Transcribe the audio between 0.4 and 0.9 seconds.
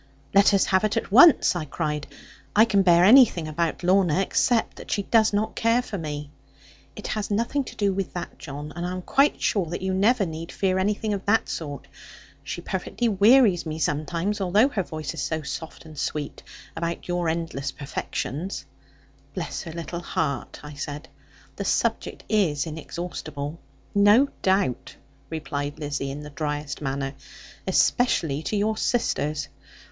us have